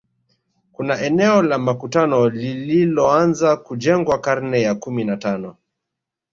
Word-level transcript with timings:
Kuna 0.71 1.01
eneo 1.01 1.41
la 1.41 1.57
makutano 1.57 2.29
lililoanza 2.29 3.57
kujengwa 3.57 4.19
karne 4.21 4.61
ya 4.61 4.75
kumi 4.75 5.03
na 5.03 5.17
tano 5.17 5.55